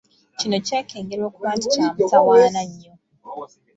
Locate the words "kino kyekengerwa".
0.39-1.25